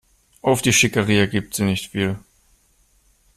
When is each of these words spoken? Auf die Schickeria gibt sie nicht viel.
Auf 0.41 0.63
die 0.63 0.73
Schickeria 0.73 1.27
gibt 1.27 1.53
sie 1.53 1.61
nicht 1.63 1.91
viel. 1.91 2.17